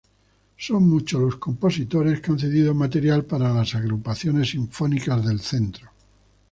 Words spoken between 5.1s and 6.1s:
del centro.